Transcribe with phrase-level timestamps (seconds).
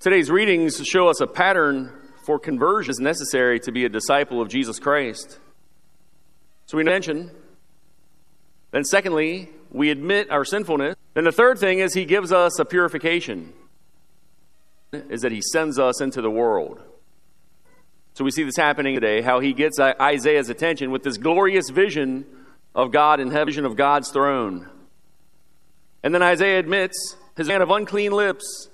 [0.00, 1.92] Today's readings show us a pattern
[2.24, 5.38] for conversion is necessary to be a disciple of Jesus Christ.
[6.64, 7.30] So we mention.
[8.70, 10.96] Then, secondly, we admit our sinfulness.
[11.12, 13.52] Then, the third thing is he gives us a purification,
[14.90, 16.80] is that he sends us into the world.
[18.14, 22.24] So we see this happening today, how he gets Isaiah's attention with this glorious vision
[22.74, 24.66] of God in heaven, vision of God's throne.
[26.02, 28.69] And then Isaiah admits his man of unclean lips,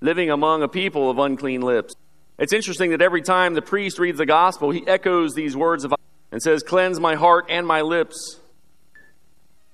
[0.00, 1.94] living among a people of unclean lips.
[2.38, 5.94] It's interesting that every time the priest reads the gospel, he echoes these words of
[6.30, 8.40] and says, Cleanse my heart and my lips.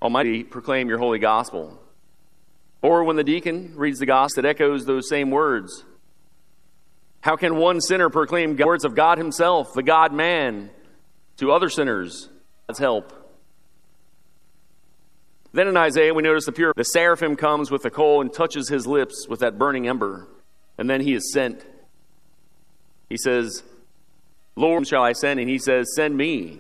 [0.01, 1.81] Almighty, proclaim your holy gospel.
[2.83, 5.85] Or when the deacon reads the gospel, it echoes those same words.
[7.21, 10.71] How can one sinner proclaim the words of God Himself, the God man,
[11.39, 12.29] to other sinners?
[12.67, 13.24] God's help.
[15.55, 18.69] Then in Isaiah, we notice the pure, the seraphim comes with the coal and touches
[18.69, 20.27] his lips with that burning ember,
[20.77, 21.65] and then he is sent.
[23.09, 23.63] He says,
[24.57, 25.39] Lord, shall I send?
[25.39, 26.59] And he says, Send me.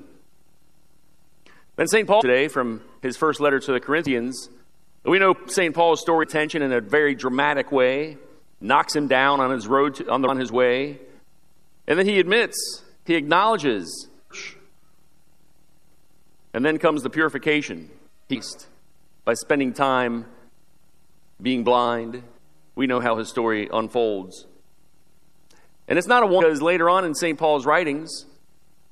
[1.74, 2.06] Then St.
[2.06, 4.48] Paul today, from his first letter to the Corinthians,
[5.02, 5.74] we know St.
[5.74, 8.16] Paul's story tension in a very dramatic way
[8.60, 11.00] knocks him down on his road to, on, the, on his way.
[11.88, 14.06] And then he admits, he acknowledges.
[16.52, 17.90] And then comes the purification
[19.24, 20.26] by spending time
[21.40, 22.22] being blind.
[22.74, 24.46] We know how his story unfolds.
[25.86, 27.38] And it's not a one because later on in St.
[27.38, 28.26] Paul's writings,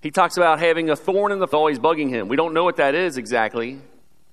[0.03, 2.29] he talks about having a thorn in the always bugging him.
[2.29, 3.81] We don't know what that is exactly.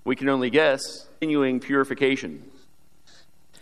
[0.03, 1.08] We can only guess.
[1.19, 2.50] Continuing purification.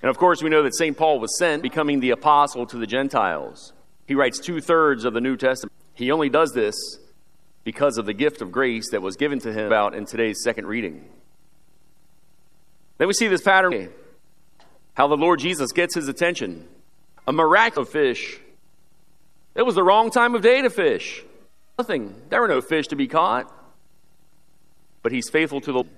[0.02, 0.96] And of course, we know that St.
[0.96, 3.74] Paul was sent, becoming the apostle to the Gentiles.
[4.08, 5.74] He writes two thirds of the New Testament.
[5.94, 6.76] He only does this
[7.64, 10.68] because of the gift of grace that was given to him about in today's second
[10.68, 11.10] reading.
[12.98, 13.90] Then we see this pattern
[14.94, 16.68] how the Lord Jesus gets his attention.
[17.28, 18.40] A miraculous fish.
[19.54, 21.24] It was the wrong time of day to fish.
[21.78, 22.16] Nothing.
[22.30, 23.54] There were no fish to be caught.
[25.04, 25.90] But he's faithful to the Lord.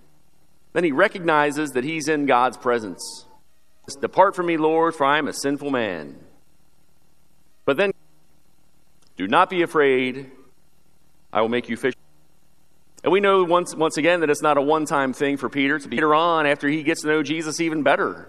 [0.73, 3.25] Then he recognizes that he's in God's presence.
[4.01, 6.15] Depart from me, Lord, for I am a sinful man.
[7.65, 7.91] But then,
[9.17, 10.29] do not be afraid.
[11.33, 11.93] I will make you fish.
[13.03, 15.79] And we know once, once again that it's not a one time thing for Peter.
[15.79, 18.27] To be later on, after he gets to know Jesus even better,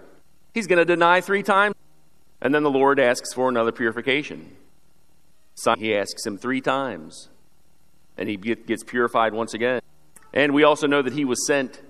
[0.53, 1.75] he's going to deny three times.
[2.41, 4.55] And then the Lord asks for another purification.
[5.55, 7.29] So he asks him three times.
[8.17, 9.81] And he gets purified once again.
[10.33, 11.81] And we also know that he was sent.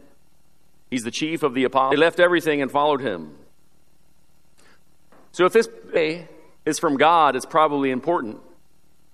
[0.90, 1.96] He's the chief of the apostles.
[1.96, 3.38] They left everything and followed him.
[5.32, 5.70] So if this
[6.66, 8.40] is from God, it's probably important.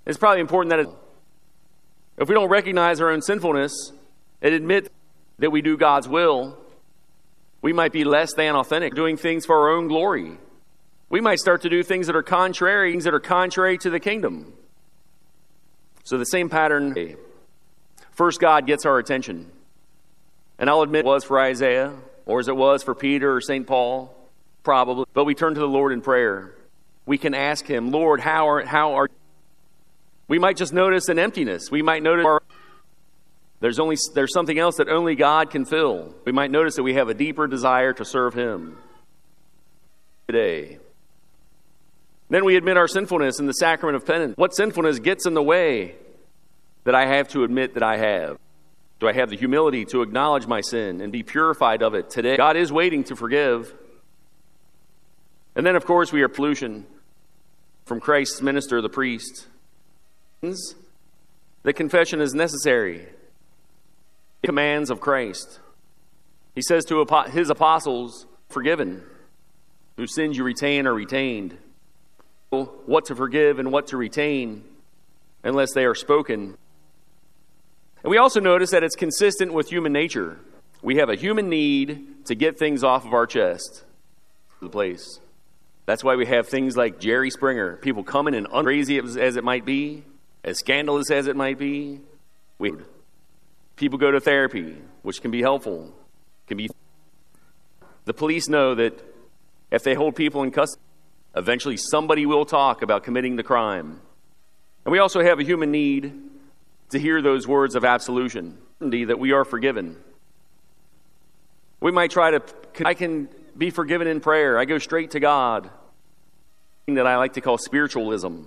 [0.06, 0.90] It's probably important that it,
[2.18, 3.92] if we don't recognize our own sinfulness
[4.42, 4.92] and admit
[5.40, 6.58] that we do God's will,
[7.62, 10.38] we might be less than authentic, doing things for our own glory.
[11.10, 14.00] We might start to do things that are contrary, things that are contrary to the
[14.00, 14.54] kingdom.
[16.04, 17.18] So the same pattern.
[18.12, 19.52] First, God gets our attention.
[20.60, 21.94] And I'll admit it was for Isaiah,
[22.26, 23.68] or as it was for Peter or St.
[23.68, 24.14] Paul
[24.68, 26.54] probably, but we turn to the Lord in prayer.
[27.06, 29.08] We can ask Him, Lord, how are, how are
[30.28, 31.72] we might just notice an emptiness.
[31.72, 32.42] We might notice our,
[33.60, 36.14] there's only there's something else that only God can fill.
[36.26, 38.78] We might notice that we have a deeper desire to serve Him
[40.28, 40.80] today.
[42.30, 44.36] Then we admit our sinfulness in the sacrament of penance.
[44.36, 45.96] What sinfulness gets in the way
[46.84, 48.38] that I have to admit that I have?
[49.00, 52.36] Do I have the humility to acknowledge my sin and be purified of it today?
[52.36, 53.74] God is waiting to forgive.
[55.56, 56.86] And then, of course, we are absolution
[57.86, 59.48] from Christ's minister, the priest.
[60.42, 63.08] The confession is necessary.
[64.42, 65.60] The Commands of Christ.
[66.56, 69.04] He says to his apostles, forgiven,
[69.96, 71.58] whose sins you retain are retained.
[72.50, 74.64] What to forgive and what to retain,
[75.44, 76.58] unless they are spoken.
[78.04, 80.40] And we also notice that it's consistent with human nature.
[80.82, 83.84] We have a human need to get things off of our chest.
[84.62, 85.20] The place.
[85.86, 89.66] That's why we have things like Jerry Springer, people coming and crazy as it might
[89.66, 90.04] be,
[90.48, 92.00] as scandalous as it might be.
[92.58, 92.72] We,
[93.76, 95.94] people go to therapy, which can be helpful.
[96.48, 96.70] Can be.
[98.06, 98.98] The police know that
[99.70, 100.82] if they hold people in custody,
[101.36, 104.00] eventually somebody will talk about committing the crime.
[104.86, 106.14] And we also have a human need
[106.92, 109.98] to hear those words of absolution, that we are forgiven.
[111.82, 112.42] We might try to,
[112.86, 113.28] I can
[113.58, 114.58] be forgiven in prayer.
[114.58, 115.70] I go straight to God.
[116.88, 118.44] That I like to call spiritualism.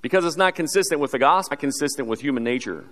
[0.00, 2.84] Because it's not consistent with the gospel, not consistent with human nature.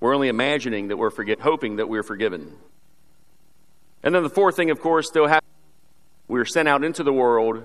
[0.00, 2.56] We're only imagining that we're forgiven, hoping that we're forgiven.
[4.02, 5.50] And then the fourth thing, of course, still happens.
[6.28, 7.64] We're sent out into the world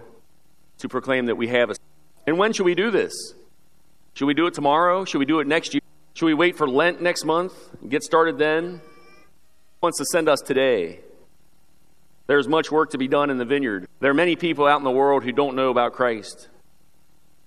[0.80, 1.76] to proclaim that we have a.
[2.26, 3.14] And when should we do this?
[4.14, 5.06] Should we do it tomorrow?
[5.06, 5.82] Should we do it next year?
[6.14, 8.82] Should we wait for Lent next month and get started then?
[9.84, 11.00] wants to send us today.
[12.28, 13.86] There's much work to be done in the vineyard.
[14.00, 16.48] There are many people out in the world who don't know about Christ.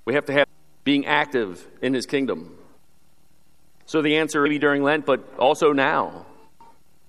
[0.04, 0.46] We have to have
[0.86, 2.56] being active in his kingdom.
[3.86, 6.26] So the answer maybe during Lent, but also now.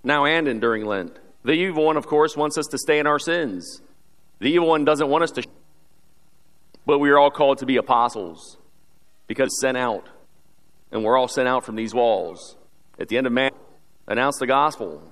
[0.03, 1.15] Now and in during Lent.
[1.44, 3.83] The evil one, of course, wants us to stay in our sins.
[4.39, 5.44] The evil one doesn't want us to
[6.88, 8.57] but we are all called to be apostles
[9.27, 10.07] because sent out.
[10.89, 12.56] And we're all sent out from these walls.
[12.97, 13.51] At the end of man,
[14.07, 15.03] announce the gospel.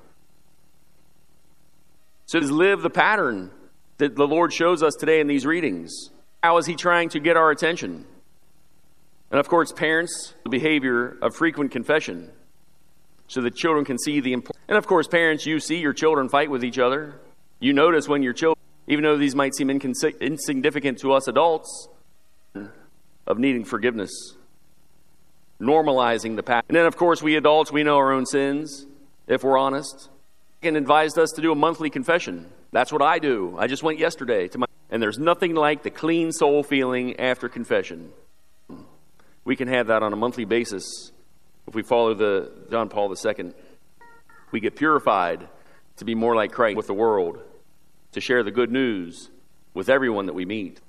[2.25, 3.51] So just live the pattern
[3.97, 6.09] that the Lord shows us today in these readings.
[6.41, 8.05] How is He trying to get our attention?
[9.35, 12.31] And of course, parents, the behavior of frequent confession
[13.27, 14.63] so that children can see the importance.
[14.69, 17.19] And of course, parents, you see your children fight with each other.
[17.59, 21.89] You notice when your children, even though these might seem incons- insignificant to us adults,
[23.27, 24.09] of needing forgiveness,
[25.59, 26.63] normalizing the past.
[26.69, 28.85] And then, of course, we adults, we know our own sins,
[29.27, 30.07] if we're honest
[30.63, 32.49] and advised us to do a monthly confession.
[32.71, 33.57] That's what I do.
[33.59, 37.49] I just went yesterday to my and there's nothing like the clean soul feeling after
[37.49, 38.13] confession.
[39.45, 41.11] We can have that on a monthly basis
[41.67, 43.53] if we follow the John Paul II.
[44.51, 45.47] We get purified
[45.97, 47.39] to be more like Christ with the world,
[48.13, 49.29] to share the good news
[49.73, 50.81] with everyone that we meet.